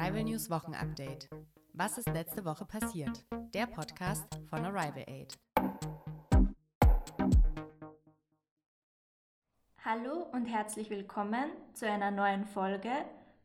Arrival 0.00 0.24
News 0.24 0.48
Wochenupdate. 0.48 1.28
Was 1.74 1.98
ist 1.98 2.08
letzte 2.08 2.42
Woche 2.46 2.64
passiert? 2.64 3.22
Der 3.52 3.66
Podcast 3.66 4.24
von 4.48 4.64
Arrival 4.64 5.04
Aid. 5.06 5.38
Hallo 9.84 10.22
und 10.32 10.46
herzlich 10.46 10.88
willkommen 10.88 11.50
zu 11.74 11.86
einer 11.86 12.10
neuen 12.10 12.46
Folge 12.46 12.90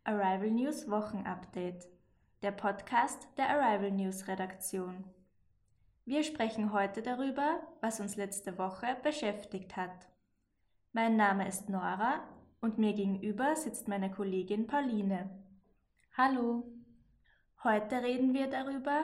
Arrival 0.05 0.49
News 0.49 0.89
Wochenupdate, 0.89 1.89
der 2.41 2.51
Podcast 2.51 3.27
der 3.35 3.49
Arrival 3.49 3.91
News 3.91 4.29
Redaktion. 4.29 5.03
Wir 6.05 6.23
sprechen 6.23 6.71
heute 6.71 7.01
darüber, 7.01 7.67
was 7.81 7.99
uns 7.99 8.15
letzte 8.15 8.57
Woche 8.57 8.95
beschäftigt 9.03 9.75
hat. 9.75 10.07
Mein 10.93 11.17
Name 11.17 11.49
ist 11.49 11.67
Nora 11.67 12.23
und 12.61 12.77
mir 12.77 12.93
gegenüber 12.93 13.57
sitzt 13.57 13.89
meine 13.89 14.09
Kollegin 14.09 14.67
Pauline. 14.67 15.44
Hallo. 16.17 16.63
Heute 17.61 18.01
reden 18.01 18.33
wir 18.33 18.49
darüber, 18.49 19.03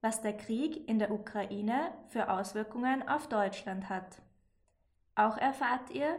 was 0.00 0.22
der 0.22 0.34
Krieg 0.34 0.88
in 0.88 0.98
der 0.98 1.10
Ukraine 1.10 1.92
für 2.08 2.30
Auswirkungen 2.30 3.06
auf 3.06 3.28
Deutschland 3.28 3.90
hat. 3.90 4.22
Auch 5.16 5.36
erfahrt 5.36 5.90
ihr, 5.90 6.18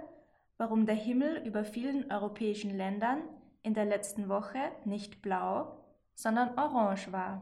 warum 0.58 0.86
der 0.86 0.94
Himmel 0.94 1.42
über 1.44 1.64
vielen 1.64 2.12
europäischen 2.12 2.78
Ländern 2.78 3.24
in 3.64 3.74
der 3.74 3.86
letzten 3.86 4.30
Woche 4.30 4.60
nicht 4.86 5.24
blau, 5.24 5.84
sondern 6.14 6.56
orange 6.56 7.12
war. 7.12 7.42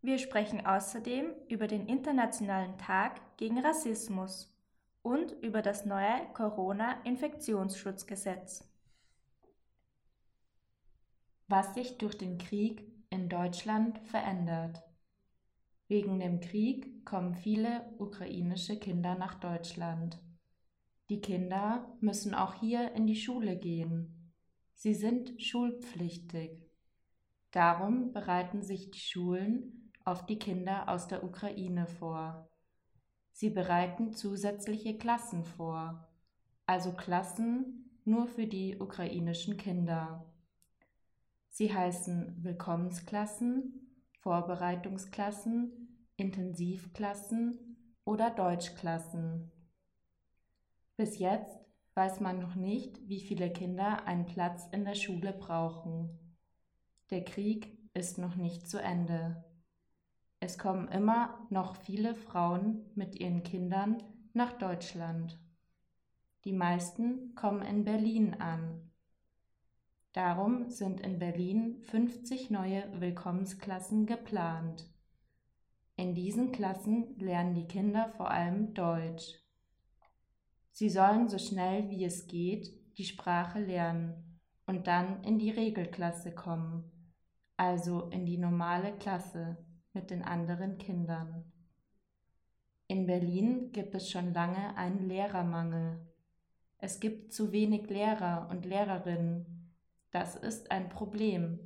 Wir 0.00 0.18
sprechen 0.18 0.66
außerdem 0.66 1.32
über 1.48 1.68
den 1.68 1.86
Internationalen 1.86 2.76
Tag 2.76 3.20
gegen 3.36 3.64
Rassismus 3.64 4.52
und 5.02 5.30
über 5.42 5.62
das 5.62 5.86
neue 5.86 6.26
Corona-Infektionsschutzgesetz 6.34 8.71
was 11.52 11.74
sich 11.74 11.98
durch 11.98 12.16
den 12.16 12.38
Krieg 12.38 12.82
in 13.10 13.28
Deutschland 13.28 13.98
verändert. 14.08 14.82
Wegen 15.86 16.18
dem 16.18 16.40
Krieg 16.40 17.04
kommen 17.04 17.34
viele 17.34 17.92
ukrainische 17.98 18.78
Kinder 18.78 19.16
nach 19.16 19.34
Deutschland. 19.34 20.18
Die 21.10 21.20
Kinder 21.20 21.94
müssen 22.00 22.34
auch 22.34 22.54
hier 22.54 22.92
in 22.92 23.06
die 23.06 23.16
Schule 23.16 23.58
gehen. 23.58 24.32
Sie 24.76 24.94
sind 24.94 25.42
schulpflichtig. 25.42 26.52
Darum 27.50 28.12
bereiten 28.12 28.62
sich 28.62 28.90
die 28.90 29.00
Schulen 29.00 29.92
auf 30.06 30.24
die 30.24 30.38
Kinder 30.38 30.88
aus 30.88 31.06
der 31.06 31.22
Ukraine 31.22 31.86
vor. 31.86 32.48
Sie 33.32 33.50
bereiten 33.50 34.14
zusätzliche 34.14 34.96
Klassen 34.96 35.44
vor, 35.44 36.08
also 36.64 36.92
Klassen 36.92 37.90
nur 38.06 38.26
für 38.26 38.46
die 38.46 38.78
ukrainischen 38.80 39.58
Kinder. 39.58 40.31
Sie 41.52 41.72
heißen 41.72 42.42
Willkommensklassen, 42.42 43.98
Vorbereitungsklassen, 44.20 46.06
Intensivklassen 46.16 47.76
oder 48.06 48.30
Deutschklassen. 48.30 49.52
Bis 50.96 51.18
jetzt 51.18 51.58
weiß 51.94 52.20
man 52.20 52.40
noch 52.40 52.54
nicht, 52.54 53.06
wie 53.06 53.20
viele 53.20 53.52
Kinder 53.52 54.06
einen 54.06 54.24
Platz 54.24 54.66
in 54.72 54.86
der 54.86 54.94
Schule 54.94 55.34
brauchen. 55.34 56.18
Der 57.10 57.22
Krieg 57.22 57.76
ist 57.92 58.16
noch 58.16 58.36
nicht 58.36 58.66
zu 58.66 58.80
Ende. 58.80 59.44
Es 60.40 60.56
kommen 60.56 60.88
immer 60.88 61.46
noch 61.50 61.76
viele 61.76 62.14
Frauen 62.14 62.90
mit 62.94 63.20
ihren 63.20 63.42
Kindern 63.42 64.02
nach 64.32 64.54
Deutschland. 64.54 65.38
Die 66.46 66.54
meisten 66.54 67.34
kommen 67.34 67.60
in 67.60 67.84
Berlin 67.84 68.40
an. 68.40 68.91
Darum 70.12 70.68
sind 70.68 71.00
in 71.00 71.18
Berlin 71.18 71.80
50 71.82 72.50
neue 72.50 72.84
Willkommensklassen 73.00 74.06
geplant. 74.06 74.86
In 75.96 76.14
diesen 76.14 76.52
Klassen 76.52 77.18
lernen 77.18 77.54
die 77.54 77.66
Kinder 77.66 78.08
vor 78.16 78.30
allem 78.30 78.74
Deutsch. 78.74 79.40
Sie 80.70 80.90
sollen 80.90 81.28
so 81.28 81.38
schnell 81.38 81.88
wie 81.90 82.04
es 82.04 82.26
geht 82.26 82.82
die 82.98 83.04
Sprache 83.04 83.58
lernen 83.58 84.38
und 84.66 84.86
dann 84.86 85.22
in 85.24 85.38
die 85.38 85.50
Regelklasse 85.50 86.34
kommen, 86.34 86.90
also 87.56 88.08
in 88.10 88.26
die 88.26 88.38
normale 88.38 88.92
Klasse 88.96 89.56
mit 89.92 90.10
den 90.10 90.22
anderen 90.22 90.78
Kindern. 90.78 91.50
In 92.86 93.06
Berlin 93.06 93.72
gibt 93.72 93.94
es 93.94 94.10
schon 94.10 94.34
lange 94.34 94.76
einen 94.76 95.08
Lehrermangel. 95.08 96.06
Es 96.78 97.00
gibt 97.00 97.32
zu 97.32 97.52
wenig 97.52 97.88
Lehrer 97.88 98.48
und 98.50 98.66
Lehrerinnen 98.66 99.51
das 100.12 100.36
ist 100.36 100.70
ein 100.70 100.88
Problem, 100.88 101.58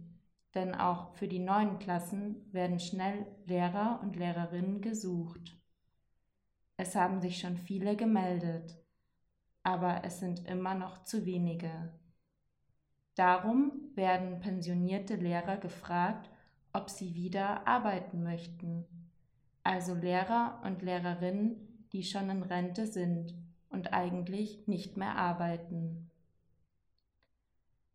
denn 0.54 0.74
auch 0.74 1.14
für 1.16 1.28
die 1.28 1.38
neuen 1.38 1.78
Klassen 1.78 2.50
werden 2.52 2.80
schnell 2.80 3.26
Lehrer 3.44 4.00
und 4.02 4.16
Lehrerinnen 4.16 4.80
gesucht. 4.80 5.60
Es 6.78 6.94
haben 6.94 7.20
sich 7.20 7.38
schon 7.38 7.58
viele 7.58 7.96
gemeldet, 7.96 8.78
aber 9.62 10.04
es 10.04 10.20
sind 10.20 10.46
immer 10.48 10.74
noch 10.74 11.04
zu 11.04 11.26
wenige. 11.26 11.92
Darum 13.16 13.72
werden 13.94 14.40
pensionierte 14.40 15.16
Lehrer 15.16 15.56
gefragt, 15.56 16.30
ob 16.72 16.90
sie 16.90 17.14
wieder 17.14 17.66
arbeiten 17.66 18.22
möchten, 18.22 18.86
also 19.62 19.94
Lehrer 19.94 20.60
und 20.64 20.82
Lehrerinnen, 20.82 21.88
die 21.92 22.04
schon 22.04 22.30
in 22.30 22.42
Rente 22.42 22.86
sind 22.86 23.34
und 23.70 23.92
eigentlich 23.92 24.68
nicht 24.68 24.96
mehr 24.96 25.16
arbeiten. 25.16 26.10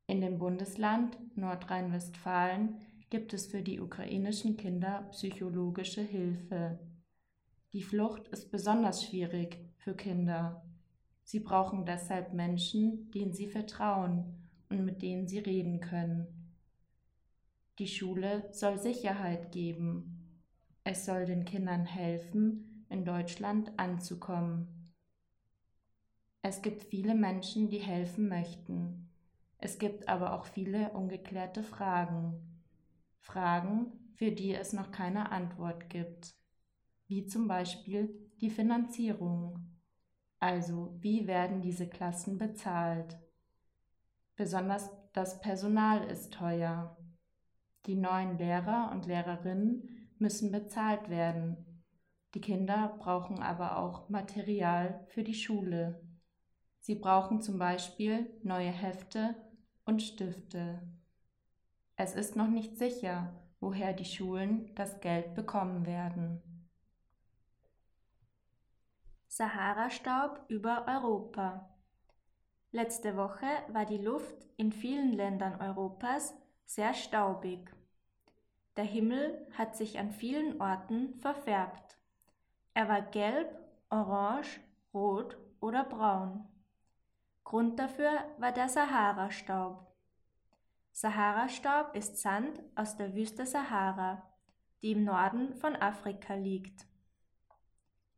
In 0.07 0.21
dem 0.21 0.37
Bundesland 0.37 1.17
Nordrhein-Westfalen 1.37 2.79
gibt 3.09 3.33
es 3.33 3.47
für 3.47 3.61
die 3.61 3.79
ukrainischen 3.79 4.57
Kinder 4.57 5.07
psychologische 5.11 6.01
Hilfe. 6.01 6.79
Die 7.73 7.83
Flucht 7.83 8.27
ist 8.29 8.51
besonders 8.51 9.05
schwierig 9.05 9.57
für 9.77 9.95
Kinder. 9.95 10.65
Sie 11.23 11.39
brauchen 11.39 11.85
deshalb 11.85 12.33
Menschen, 12.33 13.11
denen 13.11 13.33
sie 13.33 13.47
vertrauen 13.47 14.49
und 14.69 14.83
mit 14.83 15.01
denen 15.01 15.27
sie 15.27 15.39
reden 15.39 15.79
können. 15.79 16.27
Die 17.79 17.87
Schule 17.87 18.49
soll 18.51 18.77
Sicherheit 18.77 19.51
geben. 19.51 20.39
Es 20.83 21.05
soll 21.05 21.25
den 21.25 21.45
Kindern 21.45 21.85
helfen, 21.85 22.85
in 22.89 23.05
Deutschland 23.05 23.71
anzukommen. 23.77 24.93
Es 26.41 26.61
gibt 26.61 26.83
viele 26.83 27.15
Menschen, 27.15 27.69
die 27.69 27.79
helfen 27.79 28.27
möchten. 28.27 29.10
Es 29.63 29.77
gibt 29.77 30.09
aber 30.09 30.33
auch 30.33 30.45
viele 30.45 30.89
ungeklärte 30.89 31.61
Fragen. 31.61 32.63
Fragen, 33.19 33.93
für 34.15 34.31
die 34.31 34.55
es 34.55 34.73
noch 34.73 34.91
keine 34.91 35.31
Antwort 35.31 35.87
gibt. 35.87 36.33
Wie 37.07 37.27
zum 37.27 37.47
Beispiel 37.47 38.09
die 38.41 38.49
Finanzierung. 38.49 39.77
Also 40.39 40.97
wie 40.99 41.27
werden 41.27 41.61
diese 41.61 41.87
Klassen 41.87 42.39
bezahlt? 42.39 43.19
Besonders 44.35 44.89
das 45.13 45.39
Personal 45.41 46.05
ist 46.09 46.33
teuer. 46.33 46.97
Die 47.85 47.95
neuen 47.95 48.39
Lehrer 48.39 48.89
und 48.91 49.05
Lehrerinnen 49.05 50.09
müssen 50.17 50.51
bezahlt 50.51 51.07
werden. 51.09 51.83
Die 52.33 52.41
Kinder 52.41 52.95
brauchen 52.97 53.43
aber 53.43 53.77
auch 53.77 54.09
Material 54.09 55.05
für 55.09 55.23
die 55.23 55.35
Schule. 55.35 56.01
Sie 56.79 56.95
brauchen 56.95 57.41
zum 57.41 57.59
Beispiel 57.59 58.27
neue 58.41 58.71
Hefte 58.71 59.35
und 59.91 60.01
Stifte. 60.01 60.81
Es 61.97 62.15
ist 62.15 62.37
noch 62.37 62.47
nicht 62.47 62.77
sicher, 62.77 63.33
woher 63.59 63.91
die 63.91 64.05
Schulen 64.05 64.73
das 64.73 65.01
Geld 65.01 65.35
bekommen 65.35 65.85
werden. 65.85 66.41
Sahara-Staub 69.27 70.45
über 70.47 70.85
Europa. 70.87 71.75
Letzte 72.71 73.17
Woche 73.17 73.47
war 73.67 73.85
die 73.85 73.97
Luft 73.97 74.33
in 74.55 74.71
vielen 74.71 75.11
Ländern 75.11 75.59
Europas 75.59 76.33
sehr 76.63 76.93
staubig. 76.93 77.59
Der 78.77 78.85
Himmel 78.85 79.45
hat 79.57 79.75
sich 79.75 79.99
an 79.99 80.11
vielen 80.11 80.61
Orten 80.61 81.15
verfärbt. 81.15 81.97
Er 82.73 82.87
war 82.87 83.01
gelb, 83.01 83.59
orange, 83.89 84.61
rot 84.93 85.37
oder 85.59 85.83
braun. 85.83 86.47
Grund 87.43 87.79
dafür 87.79 88.11
war 88.37 88.51
der 88.51 88.69
Sahara-Staub. 88.69 89.87
Sahara-Staub 90.91 91.95
ist 91.95 92.17
Sand 92.17 92.61
aus 92.75 92.97
der 92.97 93.15
Wüste 93.15 93.45
Sahara, 93.45 94.23
die 94.81 94.91
im 94.91 95.03
Norden 95.03 95.55
von 95.55 95.75
Afrika 95.75 96.33
liegt. 96.33 96.85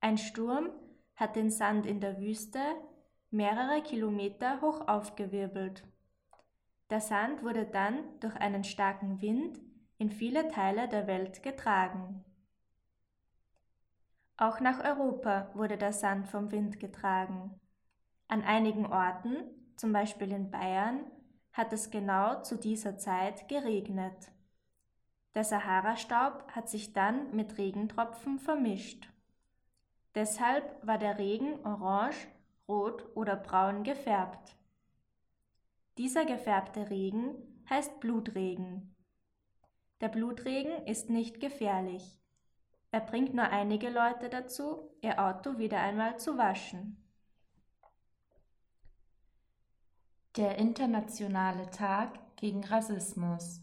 Ein 0.02 0.18
Sturm 0.18 0.70
hat 1.16 1.36
den 1.36 1.50
Sand 1.50 1.86
in 1.86 2.00
der 2.00 2.20
Wüste 2.20 2.60
mehrere 3.30 3.82
Kilometer 3.82 4.62
hoch 4.62 4.88
aufgewirbelt. 4.88 5.84
Der 6.90 7.00
Sand 7.00 7.44
wurde 7.44 7.66
dann 7.66 8.20
durch 8.20 8.36
einen 8.36 8.64
starken 8.64 9.22
Wind 9.22 9.60
in 9.98 10.10
viele 10.12 10.48
Teile 10.50 10.88
der 10.88 11.08
Welt 11.08 11.42
getragen. 11.42 12.24
Auch 14.38 14.60
nach 14.60 14.84
Europa 14.84 15.50
wurde 15.54 15.78
der 15.78 15.94
Sand 15.94 16.28
vom 16.28 16.52
Wind 16.52 16.80
getragen. 16.80 17.60
An 18.28 18.42
einigen 18.42 18.86
Orten, 18.86 19.36
zum 19.76 19.94
Beispiel 19.94 20.32
in 20.32 20.50
Bayern, 20.52 21.06
hat 21.52 21.72
es 21.72 21.92
genau 21.92 22.42
zu 22.42 22.58
dieser 22.58 22.98
Zeit 22.98 23.48
geregnet. 23.48 24.32
Der 25.36 25.44
Sahara-Staub 25.44 26.52
hat 26.52 26.70
sich 26.70 26.94
dann 26.94 27.36
mit 27.36 27.58
Regentropfen 27.58 28.40
vermischt. 28.40 29.08
Deshalb 30.16 30.86
war 30.86 30.98
der 30.98 31.18
Regen 31.18 31.66
orange, 31.66 32.28
rot 32.68 33.06
oder 33.16 33.36
braun 33.36 33.84
gefärbt. 33.84 34.56
Dieser 35.98 36.26
gefärbte 36.26 36.90
Regen 36.90 37.36
heißt 37.70 38.00
Blutregen. 38.00 38.96
Der 40.02 40.10
Blutregen 40.10 40.86
ist 40.86 41.10
nicht 41.10 41.40
gefährlich. 41.40 42.20
Er 42.92 43.02
bringt 43.02 43.34
nur 43.34 43.46
einige 43.46 43.90
Leute 43.90 44.30
dazu, 44.30 44.92
ihr 45.02 45.20
Auto 45.20 45.58
wieder 45.58 45.80
einmal 45.80 46.20
zu 46.20 46.38
waschen. 46.38 47.03
Der 50.36 50.58
Internationale 50.58 51.70
Tag 51.70 52.18
gegen 52.38 52.64
Rassismus. 52.64 53.62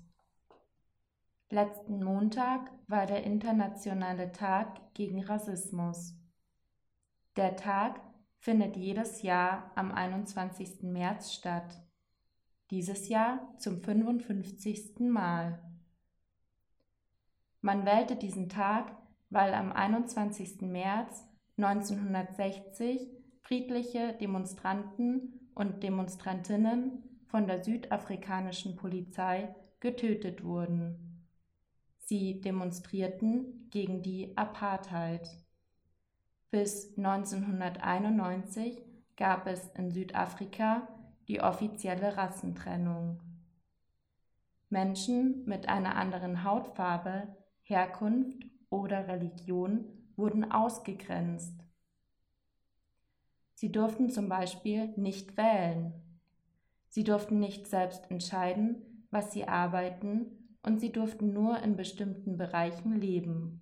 Letzten 1.48 2.00
Montag 2.00 2.70
war 2.86 3.06
der 3.06 3.24
Internationale 3.24 4.30
Tag 4.30 4.94
gegen 4.94 5.24
Rassismus. 5.24 6.14
Der 7.34 7.56
Tag 7.56 8.00
findet 8.38 8.76
jedes 8.76 9.22
Jahr 9.22 9.72
am 9.74 9.90
21. 9.90 10.82
März 10.82 11.32
statt. 11.32 11.82
Dieses 12.70 13.08
Jahr 13.08 13.52
zum 13.58 13.82
55. 13.82 15.00
Mal. 15.00 15.60
Man 17.62 17.84
wählte 17.84 18.14
diesen 18.14 18.48
Tag, 18.48 18.96
weil 19.28 19.54
am 19.54 19.72
21. 19.72 20.60
März 20.60 21.26
1960 21.56 23.10
friedliche 23.42 24.12
Demonstranten 24.12 25.39
und 25.60 25.82
Demonstrantinnen 25.82 27.04
von 27.26 27.46
der 27.46 27.62
südafrikanischen 27.62 28.76
Polizei 28.76 29.54
getötet 29.78 30.42
wurden. 30.42 31.26
Sie 31.98 32.40
demonstrierten 32.40 33.68
gegen 33.70 34.00
die 34.00 34.34
Apartheid. 34.38 35.28
Bis 36.50 36.96
1991 36.96 38.82
gab 39.16 39.46
es 39.46 39.68
in 39.74 39.90
Südafrika 39.90 40.88
die 41.28 41.42
offizielle 41.42 42.16
Rassentrennung. 42.16 43.20
Menschen 44.70 45.44
mit 45.44 45.68
einer 45.68 45.96
anderen 45.96 46.42
Hautfarbe, 46.42 47.36
Herkunft 47.60 48.46
oder 48.70 49.08
Religion 49.08 49.84
wurden 50.16 50.50
ausgegrenzt. 50.50 51.52
Sie 53.60 53.70
durften 53.70 54.08
zum 54.08 54.30
Beispiel 54.30 54.88
nicht 54.96 55.36
wählen. 55.36 55.92
Sie 56.88 57.04
durften 57.04 57.40
nicht 57.40 57.66
selbst 57.66 58.10
entscheiden, 58.10 59.04
was 59.10 59.34
sie 59.34 59.46
arbeiten, 59.46 60.56
und 60.62 60.80
sie 60.80 60.90
durften 60.90 61.34
nur 61.34 61.58
in 61.62 61.76
bestimmten 61.76 62.38
Bereichen 62.38 62.98
leben. 62.98 63.60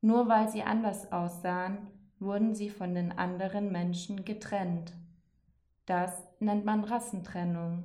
Nur 0.00 0.30
weil 0.30 0.48
sie 0.48 0.62
anders 0.62 1.12
aussahen, 1.12 1.88
wurden 2.20 2.54
sie 2.54 2.70
von 2.70 2.94
den 2.94 3.12
anderen 3.12 3.70
Menschen 3.70 4.24
getrennt. 4.24 4.94
Das 5.84 6.26
nennt 6.40 6.64
man 6.64 6.84
Rassentrennung. 6.84 7.84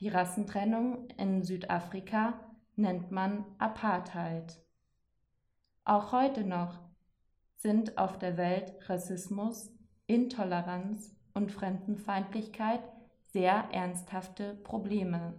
Die 0.00 0.08
Rassentrennung 0.08 1.08
in 1.18 1.44
Südafrika 1.44 2.40
nennt 2.74 3.12
man 3.12 3.44
Apartheid. 3.58 4.60
Auch 5.84 6.10
heute 6.10 6.42
noch 6.42 6.85
sind 7.56 7.98
auf 7.98 8.18
der 8.18 8.36
Welt 8.36 8.74
Rassismus, 8.88 9.70
Intoleranz 10.06 11.14
und 11.34 11.52
Fremdenfeindlichkeit 11.52 12.80
sehr 13.32 13.68
ernsthafte 13.72 14.54
Probleme. 14.54 15.34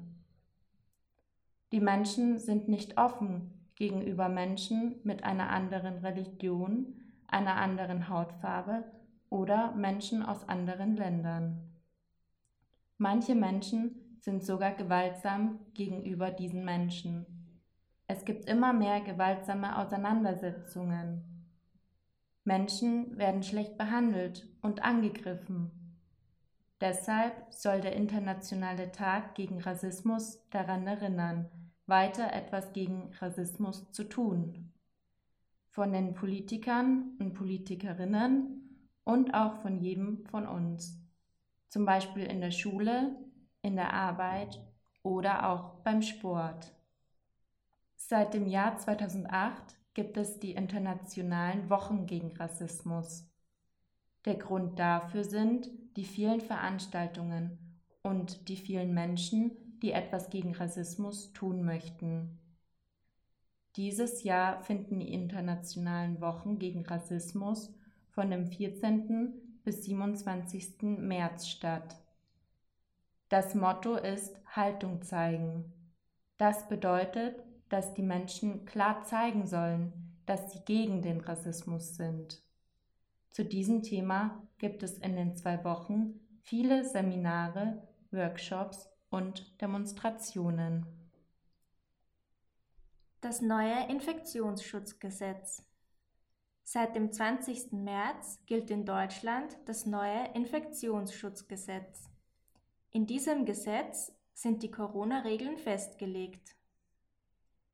Die 1.72 1.80
Menschen 1.80 2.40
sind 2.40 2.68
nicht 2.70 2.98
offen 2.98 3.52
gegenüber 3.76 4.30
Menschen 4.30 4.96
mit 5.04 5.24
einer 5.24 5.50
anderen 5.50 6.00
Religion, 6.00 6.96
einer 7.28 7.56
anderen 7.56 8.10
Hautfarbe 8.10 8.84
oder 9.30 9.74
Menschen 9.74 10.24
aus 10.24 10.48
anderen 10.48 10.96
Ländern. 10.96 11.74
Manche 12.98 13.36
Menschen 13.36 14.20
sind 14.22 14.44
sogar 14.44 14.72
gewaltsam 14.72 15.60
gegenüber 15.74 16.32
diesen 16.32 16.66
Menschen. 16.66 17.26
Es 18.08 18.26
gibt 18.26 18.46
immer 18.50 18.74
mehr 18.74 19.02
gewaltsame 19.02 19.78
Auseinandersetzungen. 19.78 21.37
Menschen 22.48 23.18
werden 23.18 23.44
schlecht 23.44 23.78
behandelt 23.78 24.48
und 24.62 24.82
angegriffen. 24.82 25.70
Deshalb 26.80 27.34
soll 27.50 27.82
der 27.82 27.94
Internationale 27.94 28.94
Tag 28.94 29.36
gegen 29.36 29.60
Rassismus 29.60 30.40
daran 30.50 30.88
erinnern, 30.88 31.50
weiter 31.88 32.32
etwas 32.32 32.72
gegen 32.72 33.12
Rassismus 33.20 33.92
zu 33.92 34.06
tun. 34.06 34.72
Von 35.72 35.92
den 35.92 36.14
Politikern 36.14 37.18
und 37.20 37.34
Politikerinnen 37.34 38.88
und 39.04 39.34
auch 39.34 39.62
von 39.62 39.82
jedem 39.82 40.26
von 40.28 40.48
uns. 40.48 40.98
Zum 41.68 41.86
Beispiel 41.86 42.24
in 42.24 42.40
der 42.40 42.52
Schule, 42.52 43.14
in 43.62 43.76
der 43.76 43.92
Arbeit 43.92 44.64
oder 45.04 45.50
auch 45.50 45.74
beim 45.84 46.02
Sport. 46.02 46.72
Seit 47.98 48.34
dem 48.34 48.48
Jahr 48.48 48.78
2008 48.78 49.77
gibt 49.98 50.16
es 50.16 50.40
die 50.40 50.52
internationalen 50.52 51.72
Wochen 51.72 52.06
gegen 52.06 52.32
Rassismus. 52.34 53.28
Der 54.26 54.36
Grund 54.36 54.78
dafür 54.78 55.24
sind 55.24 55.72
die 55.96 56.06
vielen 56.06 56.40
Veranstaltungen 56.40 57.58
und 58.04 58.48
die 58.48 58.58
vielen 58.58 58.94
Menschen, 58.94 59.80
die 59.82 59.94
etwas 59.94 60.30
gegen 60.30 60.54
Rassismus 60.54 61.34
tun 61.34 61.66
möchten. 61.66 62.38
Dieses 63.76 64.22
Jahr 64.22 64.62
finden 64.62 65.00
die 65.00 65.12
internationalen 65.12 66.22
Wochen 66.22 66.60
gegen 66.60 66.86
Rassismus 66.86 67.74
von 68.12 68.30
dem 68.30 68.46
14. 68.46 69.32
bis 69.64 69.84
27. 69.86 71.00
März 71.00 71.48
statt. 71.48 72.00
Das 73.30 73.56
Motto 73.56 73.96
ist 73.96 74.40
Haltung 74.46 75.02
zeigen. 75.02 75.74
Das 76.38 76.68
bedeutet, 76.68 77.47
dass 77.70 77.94
die 77.94 78.04
Menschen 78.04 78.66
klar 78.66 79.04
zeigen 79.04 79.46
sollen, 79.46 79.94
dass 80.26 80.52
sie 80.52 80.60
gegen 80.66 81.02
den 81.02 81.22
Rassismus 81.22 81.96
sind. 81.96 82.42
Zu 83.32 83.46
diesem 83.46 83.84
Thema 83.84 84.42
gibt 84.58 84.84
es 84.84 84.98
in 84.98 85.16
den 85.16 85.36
zwei 85.36 85.64
Wochen 85.64 86.20
viele 86.42 86.84
Seminare, 86.86 87.88
Workshops 88.12 88.90
und 89.10 89.62
Demonstrationen. 89.62 90.86
Das 93.22 93.42
neue 93.42 93.90
Infektionsschutzgesetz. 93.90 95.64
Seit 96.64 96.96
dem 96.96 97.12
20. 97.12 97.72
März 97.72 98.42
gilt 98.46 98.70
in 98.70 98.86
Deutschland 98.86 99.58
das 99.66 99.86
neue 99.86 100.28
Infektionsschutzgesetz. 100.34 102.10
In 102.92 103.06
diesem 103.06 103.46
Gesetz 103.46 104.12
sind 104.34 104.64
die 104.64 104.72
Corona-Regeln 104.72 105.58
festgelegt. 105.58 106.57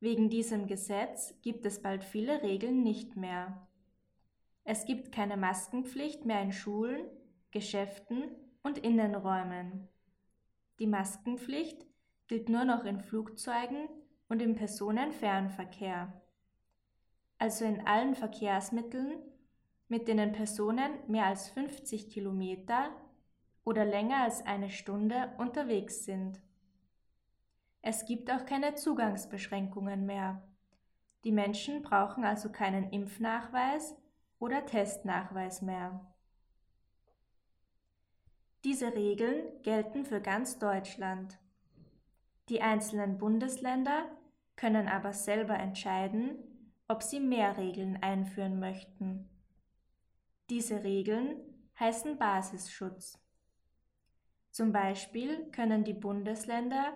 Wegen 0.03 0.29
diesem 0.29 0.67
Gesetz 0.67 1.33
gibt 1.41 1.65
es 1.65 1.81
bald 1.81 2.03
viele 2.03 2.43
Regeln 2.43 2.83
nicht 2.83 3.15
mehr. 3.15 3.65
Es 4.65 4.83
gibt 4.83 5.13
keine 5.13 5.37
Maskenpflicht 5.37 6.25
mehr 6.25 6.41
in 6.41 6.51
Schulen, 6.51 7.05
Geschäften 7.51 8.25
und 8.63 8.77
Innenräumen. 8.77 9.87
Die 10.79 10.87
Maskenpflicht 10.87 11.85
gilt 12.27 12.49
nur 12.49 12.65
noch 12.65 12.83
in 12.83 12.99
Flugzeugen 12.99 13.87
und 14.27 14.41
im 14.41 14.55
Personenfernverkehr, 14.55 16.21
also 17.37 17.63
in 17.63 17.87
allen 17.87 18.15
Verkehrsmitteln, 18.15 19.21
mit 19.87 20.09
denen 20.09 20.33
Personen 20.33 20.91
mehr 21.07 21.27
als 21.27 21.47
50 21.47 22.09
Kilometer 22.09 22.89
oder 23.63 23.85
länger 23.85 24.23
als 24.23 24.45
eine 24.45 24.69
Stunde 24.69 25.31
unterwegs 25.37 26.03
sind. 26.03 26.41
Es 27.85 28.05
gibt 28.05 28.31
auch 28.31 28.45
keine 28.45 28.75
Zugangsbeschränkungen 28.75 30.05
mehr. 30.05 30.41
Die 31.25 31.33
Menschen 31.33 31.81
brauchen 31.81 32.23
also 32.23 32.49
keinen 32.49 32.89
Impfnachweis 32.91 33.93
oder 34.39 34.65
Testnachweis 34.65 35.61
mehr. 35.61 35.99
Diese 38.63 38.95
Regeln 38.95 39.43
gelten 39.63 40.05
für 40.05 40.21
ganz 40.21 40.57
Deutschland. 40.59 41.37
Die 42.47 42.61
einzelnen 42.61 43.17
Bundesländer 43.17 44.09
können 44.55 44.87
aber 44.87 45.11
selber 45.11 45.59
entscheiden, 45.59 46.37
ob 46.87 47.03
sie 47.03 47.19
mehr 47.19 47.57
Regeln 47.57 48.01
einführen 48.01 48.61
möchten. 48.61 49.29
Diese 50.49 50.85
Regeln 50.85 51.35
heißen 51.77 52.17
Basisschutz. 52.17 53.19
Zum 54.51 54.71
Beispiel 54.71 55.51
können 55.51 55.83
die 55.83 55.93
Bundesländer 55.93 56.93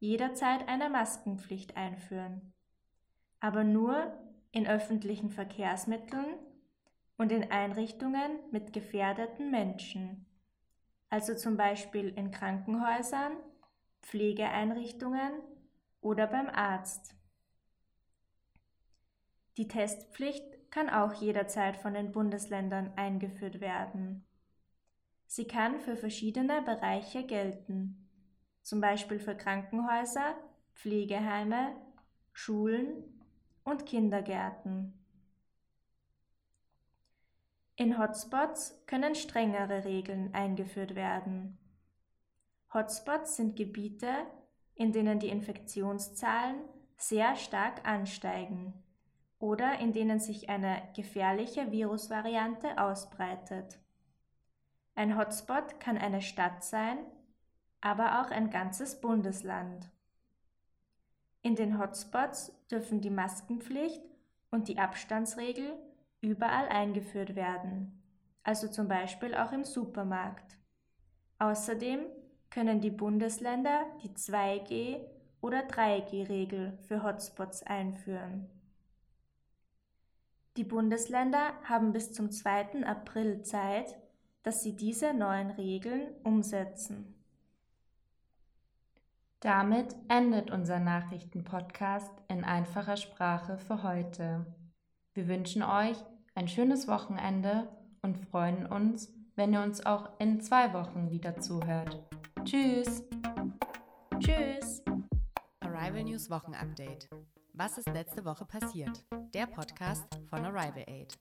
jederzeit 0.00 0.66
eine 0.66 0.88
Maskenpflicht 0.90 1.76
einführen, 1.76 2.52
aber 3.38 3.64
nur 3.64 4.18
in 4.50 4.66
öffentlichen 4.66 5.30
Verkehrsmitteln 5.30 6.34
und 7.16 7.30
in 7.30 7.50
Einrichtungen 7.50 8.38
mit 8.50 8.72
gefährdeten 8.72 9.50
Menschen, 9.50 10.26
also 11.10 11.34
zum 11.34 11.56
Beispiel 11.56 12.08
in 12.08 12.30
Krankenhäusern, 12.30 13.36
Pflegeeinrichtungen 14.00 15.32
oder 16.00 16.26
beim 16.26 16.48
Arzt. 16.48 17.14
Die 19.58 19.68
Testpflicht 19.68 20.70
kann 20.70 20.88
auch 20.88 21.12
jederzeit 21.12 21.76
von 21.76 21.92
den 21.92 22.12
Bundesländern 22.12 22.92
eingeführt 22.96 23.60
werden. 23.60 24.24
Sie 25.26 25.46
kann 25.46 25.78
für 25.80 25.96
verschiedene 25.96 26.62
Bereiche 26.62 27.26
gelten, 27.26 27.99
zum 28.62 28.80
Beispiel 28.80 29.18
für 29.18 29.34
Krankenhäuser, 29.34 30.34
Pflegeheime, 30.74 31.74
Schulen 32.32 33.04
und 33.64 33.86
Kindergärten. 33.86 34.94
In 37.76 37.98
Hotspots 37.98 38.82
können 38.86 39.14
strengere 39.14 39.84
Regeln 39.84 40.34
eingeführt 40.34 40.94
werden. 40.94 41.58
Hotspots 42.72 43.36
sind 43.36 43.56
Gebiete, 43.56 44.10
in 44.74 44.92
denen 44.92 45.18
die 45.18 45.28
Infektionszahlen 45.28 46.60
sehr 46.96 47.36
stark 47.36 47.86
ansteigen 47.88 48.74
oder 49.38 49.78
in 49.78 49.92
denen 49.92 50.20
sich 50.20 50.50
eine 50.50 50.82
gefährliche 50.94 51.72
Virusvariante 51.72 52.78
ausbreitet. 52.78 53.78
Ein 54.94 55.16
Hotspot 55.16 55.80
kann 55.80 55.96
eine 55.96 56.20
Stadt 56.20 56.62
sein, 56.62 56.98
aber 57.80 58.20
auch 58.20 58.30
ein 58.30 58.50
ganzes 58.50 59.00
Bundesland. 59.00 59.88
In 61.42 61.54
den 61.56 61.78
Hotspots 61.78 62.52
dürfen 62.70 63.00
die 63.00 63.10
Maskenpflicht 63.10 64.02
und 64.50 64.68
die 64.68 64.78
Abstandsregel 64.78 65.72
überall 66.20 66.68
eingeführt 66.68 67.34
werden, 67.34 68.02
also 68.42 68.68
zum 68.68 68.88
Beispiel 68.88 69.34
auch 69.34 69.52
im 69.52 69.64
Supermarkt. 69.64 70.58
Außerdem 71.38 72.00
können 72.50 72.80
die 72.80 72.90
Bundesländer 72.90 73.86
die 74.02 74.10
2G- 74.10 75.00
oder 75.40 75.60
3G-Regel 75.66 76.76
für 76.86 77.02
Hotspots 77.02 77.62
einführen. 77.62 78.50
Die 80.56 80.64
Bundesländer 80.64 81.54
haben 81.64 81.92
bis 81.92 82.12
zum 82.12 82.30
2. 82.30 82.84
April 82.84 83.42
Zeit, 83.42 83.96
dass 84.42 84.62
sie 84.62 84.76
diese 84.76 85.14
neuen 85.14 85.50
Regeln 85.50 86.08
umsetzen. 86.24 87.19
Damit 89.40 89.96
endet 90.08 90.50
unser 90.50 90.78
Nachrichtenpodcast 90.80 92.12
in 92.28 92.44
einfacher 92.44 92.98
Sprache 92.98 93.56
für 93.56 93.82
heute. 93.82 94.44
Wir 95.14 95.28
wünschen 95.28 95.62
euch 95.62 95.96
ein 96.34 96.46
schönes 96.46 96.86
Wochenende 96.88 97.68
und 98.02 98.18
freuen 98.18 98.66
uns, 98.66 99.10
wenn 99.36 99.54
ihr 99.54 99.62
uns 99.62 99.84
auch 99.86 100.10
in 100.18 100.42
zwei 100.42 100.74
Wochen 100.74 101.10
wieder 101.10 101.40
zuhört. 101.40 102.06
Tschüss! 102.44 103.02
Tschüss! 104.18 104.82
Arrival 105.60 106.04
News 106.04 106.28
Wochenupdate. 106.28 107.08
Was 107.54 107.78
ist 107.78 107.88
letzte 107.88 108.26
Woche 108.26 108.44
passiert? 108.44 109.06
Der 109.32 109.46
Podcast 109.46 110.04
von 110.28 110.44
Arrival 110.44 110.84
Aid. 110.86 111.18